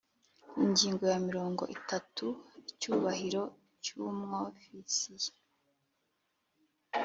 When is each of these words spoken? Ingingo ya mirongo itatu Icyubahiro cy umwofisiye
Ingingo 0.63 1.03
ya 1.11 1.19
mirongo 1.27 1.63
itatu 1.77 2.25
Icyubahiro 2.69 3.43
cy 3.83 3.89
umwofisiye 4.09 5.29